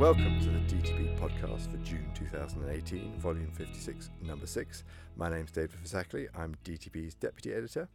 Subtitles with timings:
[0.00, 4.84] Welcome to the DTB podcast for June 2018, volume 56, number 6.
[5.14, 6.26] My name's David Phizackerley.
[6.34, 7.86] I'm DTB's deputy editor.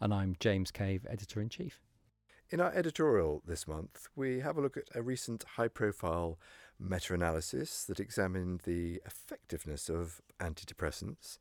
[0.00, 1.80] And I'm James Cave, editor in chief.
[2.50, 6.36] In our editorial this month, we have a look at a recent high profile
[6.80, 11.38] meta analysis that examined the effectiveness of antidepressants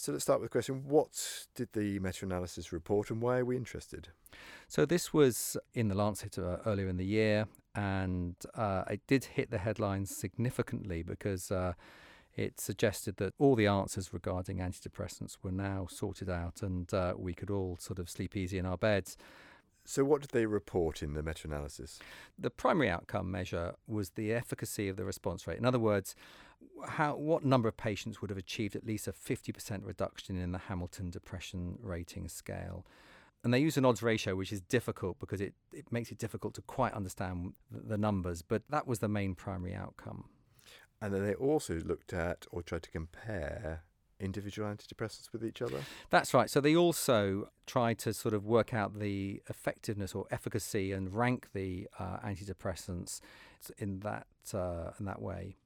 [0.00, 3.44] so let's start with the question what did the meta analysis report and why are
[3.44, 4.10] we interested?
[4.68, 9.24] So, this was in the Lancet uh, earlier in the year, and uh, it did
[9.24, 11.74] hit the headlines significantly because uh,
[12.36, 17.34] it suggested that all the answers regarding antidepressants were now sorted out and uh, we
[17.34, 19.16] could all sort of sleep easy in our beds.
[19.84, 22.00] So, what did they report in the meta analysis?
[22.36, 25.58] The primary outcome measure was the efficacy of the response rate.
[25.58, 26.16] In other words,
[26.86, 30.58] how, what number of patients would have achieved at least a 50% reduction in the
[30.58, 32.84] Hamilton Depression Rating Scale?
[33.44, 36.54] And they use an odds ratio, which is difficult because it, it makes it difficult
[36.54, 40.24] to quite understand the numbers, but that was the main primary outcome.
[41.00, 43.84] And then they also looked at or tried to compare
[44.20, 45.80] individual antidepressants with each other?
[46.10, 46.50] That's right.
[46.50, 51.48] So they also try to sort of work out the effectiveness or efficacy and rank
[51.52, 53.20] the uh, antidepressants
[53.78, 55.56] in that uh, in that way.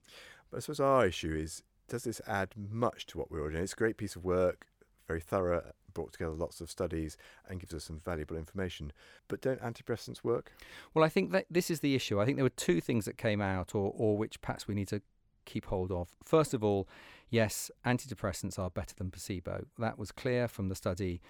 [0.51, 3.55] But I suppose our issue is: does this add much to what we're already?
[3.55, 3.64] doing?
[3.64, 4.67] It's a great piece of work,
[5.07, 7.17] very thorough, brought together lots of studies
[7.48, 8.93] and gives us some valuable information.
[9.29, 10.53] But don't antidepressants work?
[10.95, 12.21] Well, I think that this is the issue.
[12.21, 14.89] I think there were two things that came out, or, or which perhaps we need
[14.89, 15.03] to
[15.45, 16.09] keep hold of.
[16.25, 16.89] First of all,
[17.31, 19.67] yes, antidepressants are better than placebo.
[19.79, 21.20] That was clear from the study.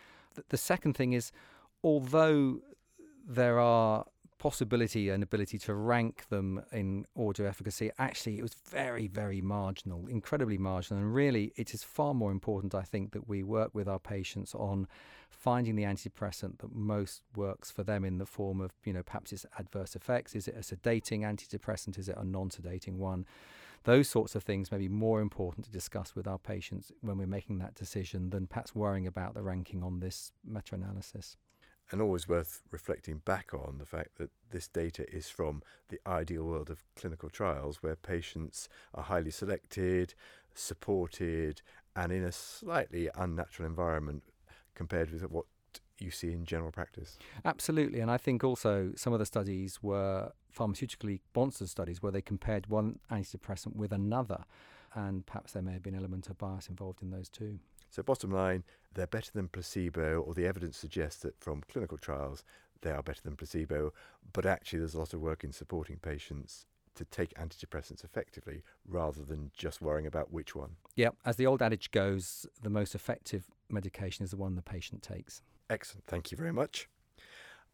[0.48, 1.32] The second thing is,
[1.82, 2.60] although
[3.26, 4.06] there are
[4.42, 10.08] possibility and ability to rank them in order efficacy, actually, it was very, very marginal,
[10.08, 11.00] incredibly marginal.
[11.00, 14.52] And really, it is far more important, I think, that we work with our patients
[14.56, 14.88] on
[15.30, 19.32] finding the antidepressant that most works for them in the form of, you know, perhaps
[19.32, 20.34] its adverse effects.
[20.34, 21.96] Is it a sedating antidepressant?
[21.96, 23.26] Is it a non sedating one?
[23.84, 27.28] Those sorts of things may be more important to discuss with our patients when we're
[27.28, 31.36] making that decision than perhaps worrying about the ranking on this meta analysis
[31.92, 36.44] and always worth reflecting back on the fact that this data is from the ideal
[36.44, 40.14] world of clinical trials where patients are highly selected,
[40.54, 41.60] supported,
[41.94, 44.22] and in a slightly unnatural environment
[44.74, 45.44] compared with what
[45.98, 47.18] you see in general practice.
[47.44, 48.00] Absolutely.
[48.00, 52.66] And I think also some of the studies were pharmaceutically sponsored studies where they compared
[52.68, 54.44] one antidepressant with another.
[54.94, 57.60] And perhaps there may have been an element of bias involved in those too.
[57.92, 58.64] So, bottom line,
[58.94, 62.42] they're better than placebo, or the evidence suggests that from clinical trials
[62.80, 63.92] they are better than placebo.
[64.32, 66.64] But actually, there's a lot of work in supporting patients
[66.94, 70.76] to take antidepressants effectively rather than just worrying about which one.
[70.96, 75.02] Yeah, as the old adage goes, the most effective medication is the one the patient
[75.02, 75.42] takes.
[75.68, 76.06] Excellent.
[76.06, 76.88] Thank you very much.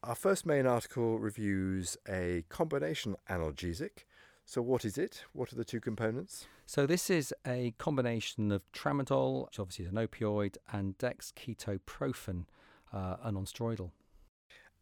[0.03, 4.03] Our first main article reviews a combination analgesic
[4.49, 5.25] so, what is it?
[5.33, 6.47] What are the two components?
[6.65, 12.45] So, this is a combination of tramadol, which obviously is an opioid, and dexketoprofen,
[12.91, 13.91] uh, a nonsteroidal.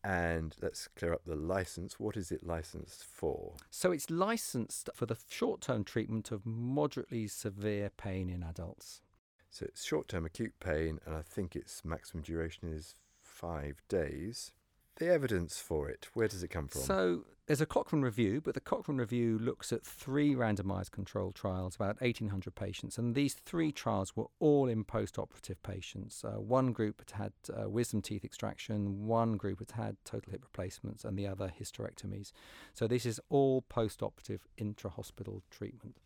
[0.05, 1.99] And let's clear up the license.
[1.99, 3.55] What is it licensed for?
[3.69, 9.01] So, it's licensed for the short term treatment of moderately severe pain in adults.
[9.49, 14.53] So, it's short term acute pain, and I think its maximum duration is five days.
[14.97, 16.81] The evidence for it, where does it come from?
[16.81, 21.75] So there's a Cochrane review, but the Cochrane review looks at three randomized controlled trials,
[21.75, 22.97] about 1,800 patients.
[22.97, 26.25] And these three trials were all in post operative patients.
[26.25, 30.43] Uh, one group had had uh, wisdom teeth extraction, one group had had total hip
[30.43, 32.31] replacements, and the other hysterectomies.
[32.73, 35.97] So this is all post operative intra hospital treatment.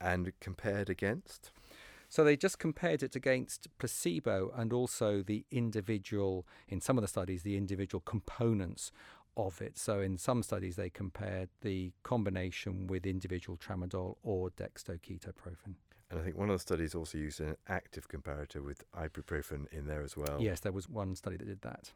[0.00, 1.50] And compared against?
[2.08, 7.08] So they just compared it against placebo and also the individual, in some of the
[7.08, 8.92] studies, the individual components
[9.36, 9.76] of it.
[9.76, 15.74] So in some studies, they compared the combination with individual tramadol or dexketoprofen.
[16.10, 19.86] And I think one of the studies also used an active comparator with ibuprofen in
[19.86, 20.40] there as well.
[20.40, 21.90] Yes, there was one study that did that.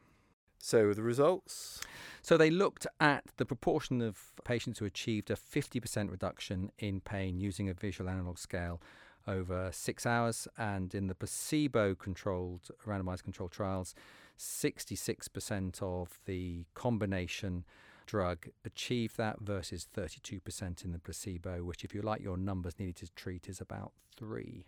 [0.59, 1.81] So the results?
[2.21, 7.39] So they looked at the proportion of patients who achieved a 50% reduction in pain
[7.39, 8.81] using a visual analog scale
[9.27, 10.49] over six hours.
[10.57, 13.95] And in the placebo controlled, randomized controlled trials,
[14.39, 17.65] 66% of the combination
[18.07, 22.97] drug achieved that versus 32% in the placebo, which, if you like your numbers needed
[22.97, 24.65] to treat, is about three.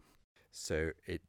[0.50, 1.22] So it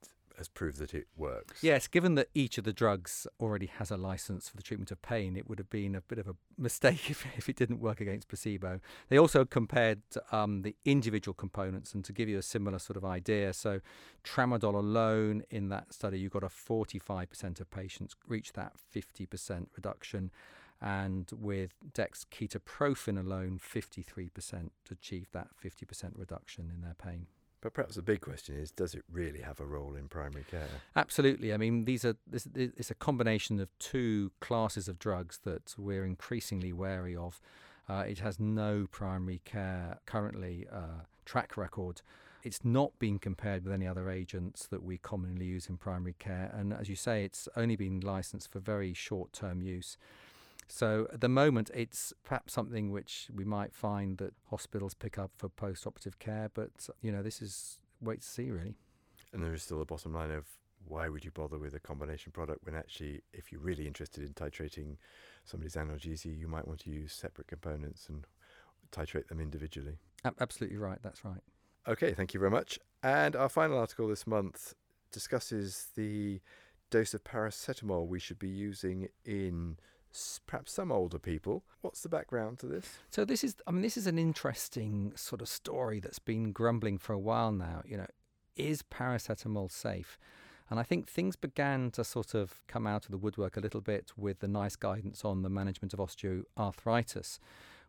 [0.43, 1.63] has proved that it works.
[1.63, 5.01] Yes, given that each of the drugs already has a license for the treatment of
[5.01, 8.01] pain, it would have been a bit of a mistake if, if it didn't work
[8.01, 8.79] against placebo.
[9.09, 10.01] They also compared
[10.31, 13.79] um, the individual components, and to give you a similar sort of idea, so
[14.23, 20.31] tramadol alone in that study, you got a 45% of patients reach that 50% reduction
[20.83, 27.27] and with dexketoprofen alone, 53% achieved that 50% reduction in their pain.
[27.63, 30.67] But perhaps the big question is, does it really have a role in primary care?
[30.97, 31.53] Absolutely.
[31.53, 36.03] I mean, these are this, it's a combination of two classes of drugs that we're
[36.03, 37.39] increasingly wary of.
[37.87, 42.01] Uh, it has no primary care currently uh, track record.
[42.43, 46.53] It's not being compared with any other agents that we commonly use in primary care,
[46.53, 49.97] and as you say, it's only been licensed for very short-term use.
[50.73, 55.29] So at the moment, it's perhaps something which we might find that hospitals pick up
[55.37, 58.73] for post-operative care, but you know, this is wait to see really.
[59.31, 60.47] And there is still a bottom line of
[60.87, 64.33] why would you bother with a combination product when actually, if you're really interested in
[64.33, 64.97] titrating
[65.45, 68.25] somebody's analgesia, you might want to use separate components and
[68.91, 69.99] titrate them individually.
[70.39, 70.97] absolutely right.
[71.03, 71.43] That's right.
[71.87, 72.79] Okay, thank you very much.
[73.03, 74.73] And our final article this month
[75.11, 76.41] discusses the
[76.89, 79.77] dose of paracetamol we should be using in
[80.45, 81.63] perhaps some older people.
[81.81, 82.99] What's the background to this?
[83.09, 86.97] So this is I mean this is an interesting sort of story that's been grumbling
[86.97, 88.07] for a while now, you know,
[88.55, 90.17] is paracetamol safe?
[90.69, 93.81] And I think things began to sort of come out of the woodwork a little
[93.81, 97.39] bit with the NICE guidance on the management of osteoarthritis.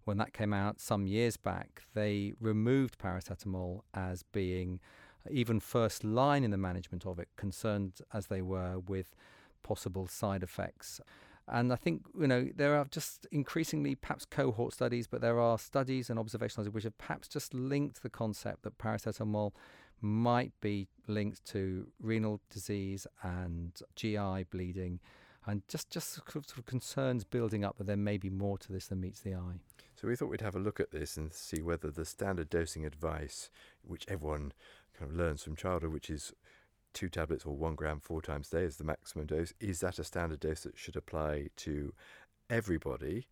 [0.05, 4.81] When that came out some years back, they removed paracetamol as being
[5.25, 9.15] uh, even first line in the management of it, concerned as they were with
[9.63, 11.01] possible side effects.
[11.47, 15.59] And I think, you know, there are just increasingly perhaps cohort studies, but there are
[15.59, 19.53] studies and observational studies which have perhaps just linked the concept that paracetamol
[20.01, 25.01] might be linked to renal disease and GI bleeding
[25.47, 28.87] and just, just sort of concerns building up that there may be more to this
[28.87, 29.61] than meets the eye.
[29.95, 32.87] So we thought we'd have a look at this and see whether the standard dosing
[32.87, 33.51] advice,
[33.83, 34.53] which everyone
[34.99, 36.33] kind of learns from childhood, which is
[36.95, 39.53] two tablets or one gram four times a day is the maximum dose.
[39.61, 41.93] Is that a standard dose that should apply to
[42.49, 43.27] everybody?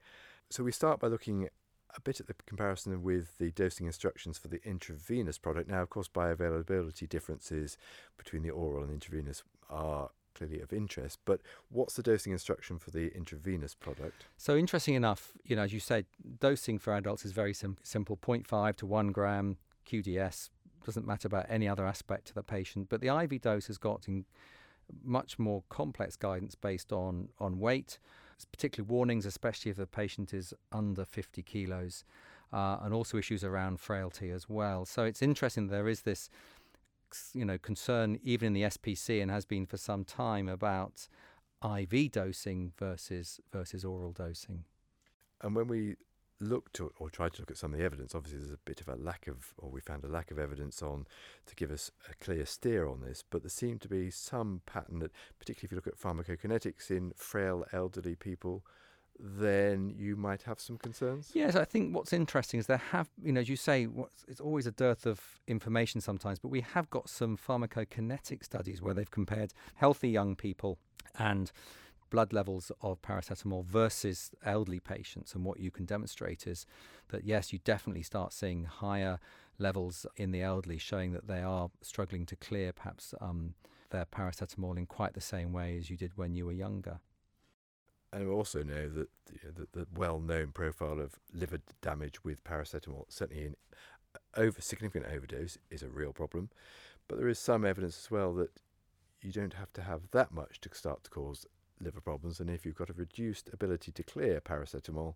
[0.50, 1.49] So we start by looking
[1.94, 5.69] a bit at the comparison with the dosing instructions for the intravenous product.
[5.69, 7.76] Now, of course, bioavailability differences
[8.17, 12.91] between the oral and intravenous are clearly of interest, but what's the dosing instruction for
[12.91, 14.26] the intravenous product?
[14.37, 16.06] So, interesting enough, you know, as you said,
[16.41, 20.49] dosing for adults is very sim- simple 0.5 to 1 gram QDS
[20.84, 22.88] doesn't matter about any other aspect to the patient.
[22.88, 24.06] But the IV dose has got
[25.05, 27.99] much more complex guidance based on, on weight,
[28.50, 32.05] particularly warnings, especially if the patient is under 50 kilos,
[32.52, 34.84] uh, and also issues around frailty as well.
[34.84, 36.29] So it's interesting there is this
[37.35, 41.08] you know concern even in the SPC and has been for some time about
[41.62, 44.64] IV dosing versus versus oral dosing.
[45.40, 45.96] And when we
[46.42, 48.80] looked at or tried to look at some of the evidence, obviously there's a bit
[48.80, 51.06] of a lack of, or we found a lack of evidence on
[51.46, 54.98] to give us a clear steer on this, but there seemed to be some pattern
[54.98, 58.64] that, particularly if you look at pharmacokinetics in frail elderly people,
[59.18, 61.30] then you might have some concerns.
[61.34, 63.86] Yes, I think what's interesting is there have, you know, as you say,
[64.26, 68.94] it's always a dearth of information sometimes, but we have got some pharmacokinetic studies where
[68.94, 70.78] they've compared healthy young people
[71.18, 71.52] and
[72.12, 75.35] blood levels of paracetamol versus elderly patients.
[75.35, 76.67] And what you can demonstrate is
[77.09, 79.19] that, yes, you definitely start seeing higher
[79.59, 83.55] levels in the elderly, showing that they are struggling to clear perhaps um,
[83.88, 87.00] their paracetamol in quite the same way as you did when you were younger.
[88.12, 89.09] And we also know that
[89.57, 93.57] the, the well-known profile of liver damage with paracetamol, certainly in
[94.37, 96.50] over significant overdose, is a real problem.
[97.09, 98.50] But there is some evidence as well that
[99.23, 101.47] you don't have to have that much to start to cause
[101.82, 105.14] liver problems, and if you've got a reduced ability to clear paracetamol,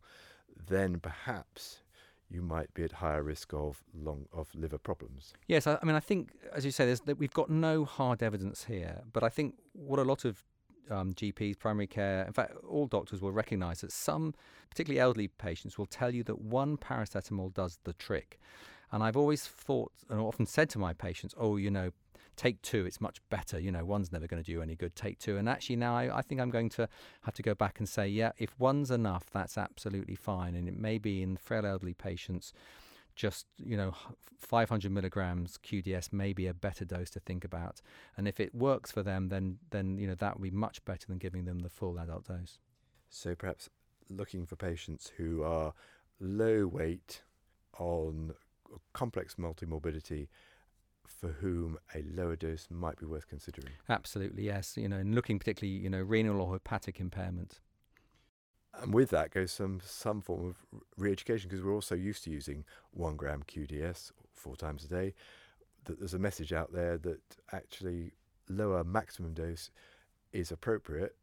[0.68, 1.80] then perhaps
[2.28, 5.32] you might be at higher risk of long of liver problems.
[5.46, 9.02] Yes, I, I mean I think as you say, we've got no hard evidence here,
[9.12, 10.42] but I think what a lot of
[10.90, 14.34] um, GPs, primary care, in fact, all doctors will recognise that some,
[14.70, 18.38] particularly elderly patients, will tell you that one paracetamol does the trick.
[18.92, 21.90] And I've always thought and often said to my patients, oh, you know,
[22.36, 23.58] take two, it's much better.
[23.58, 24.94] You know, one's never going to do any good.
[24.94, 25.36] Take two.
[25.36, 26.88] And actually, now I, I, think I'm going to
[27.22, 30.54] have to go back and say, yeah, if one's enough, that's absolutely fine.
[30.54, 32.52] And it may be in frail elderly patients,
[33.14, 33.94] just, you know,
[34.38, 37.80] 500 milligrams QDS may be a better dose to think about.
[38.16, 41.06] And if it works for them, then, then you know, that would be much better
[41.06, 42.58] than giving them the full adult dose.
[43.08, 43.70] So perhaps
[44.10, 45.72] looking for patients who are
[46.20, 47.22] low weight
[47.78, 48.34] on
[48.92, 50.28] complex multimorbidity
[51.08, 53.72] for whom a lower dose might be worth considering.
[53.88, 54.76] Absolutely, yes.
[54.76, 57.60] You know, and looking particularly, you know, renal or hepatic impairment.
[58.80, 60.56] And with that goes some some form of
[60.98, 65.14] re-education because we're also used to using one gram QDS four times a day.
[65.84, 67.20] That there's a message out there that
[67.52, 68.12] actually
[68.48, 69.70] lower maximum dose
[70.32, 71.16] is appropriate,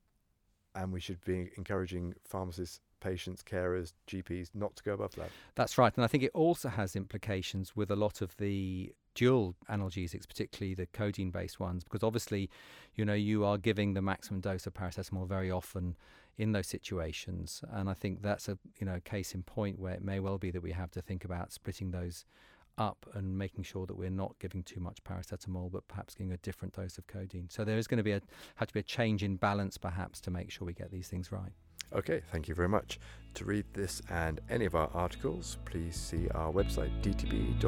[0.74, 5.30] and we should be encouraging pharmacists patients, carers, GPs not to go above that.
[5.56, 5.94] That's right.
[5.96, 10.74] And I think it also has implications with a lot of the dual analgesics, particularly
[10.74, 12.50] the codeine based ones, because obviously,
[12.96, 15.96] you know, you are giving the maximum dose of paracetamol very often
[16.38, 17.64] in those situations.
[17.72, 20.52] And I think that's a you know case in point where it may well be
[20.52, 22.26] that we have to think about splitting those
[22.78, 26.38] up and making sure that we're not giving too much paracetamol, but perhaps giving a
[26.38, 27.50] different dose of codeine.
[27.50, 28.22] So there is going to be a
[28.56, 31.32] have to be a change in balance, perhaps, to make sure we get these things
[31.32, 31.52] right.
[31.96, 33.00] Okay, thank you very much.
[33.36, 37.64] To read this and any of our articles, please see our website dtb.bmj.com.